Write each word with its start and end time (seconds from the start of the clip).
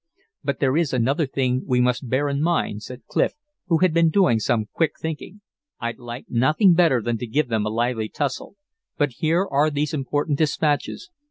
"But 0.43 0.59
there 0.59 0.75
is 0.75 0.93
another 0.93 1.27
thing 1.27 1.63
we 1.67 1.79
must 1.79 2.09
bear 2.09 2.27
in 2.27 2.41
mind," 2.41 2.81
said 2.81 3.05
Clif, 3.05 3.33
who 3.67 3.77
had 3.85 3.93
been 3.93 4.09
doing 4.09 4.39
some 4.39 4.65
quick 4.73 4.93
thinking. 4.99 5.41
"I'd 5.79 5.99
like 5.99 6.25
nothing 6.27 6.73
better 6.73 7.03
than 7.03 7.19
to 7.19 7.27
give 7.27 7.49
them 7.49 7.67
a 7.67 7.69
lively 7.69 8.09
tussle. 8.09 8.55
But 8.97 9.11
here 9.19 9.45
are 9.45 9.69
these 9.69 9.93
important 9.93 10.39
dispatches. 10.39 11.11